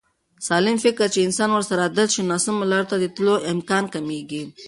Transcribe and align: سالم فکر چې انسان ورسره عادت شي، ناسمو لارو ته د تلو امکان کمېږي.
سالم 0.47 0.77
فکر 0.85 1.07
چې 1.13 1.19
انسان 1.25 1.49
ورسره 1.51 1.79
عادت 1.85 2.09
شي، 2.13 2.21
ناسمو 2.31 2.63
لارو 2.71 2.89
ته 2.91 2.97
د 2.99 3.05
تلو 3.15 3.35
امکان 3.53 3.83
کمېږي. 3.93 4.43